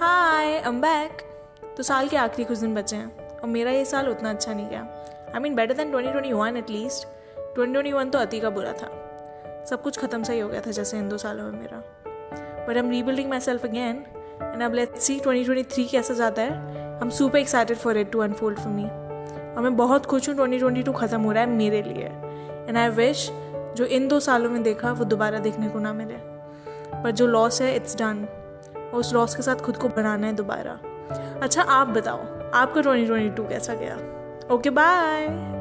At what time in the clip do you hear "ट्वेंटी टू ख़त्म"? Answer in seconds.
20.58-21.20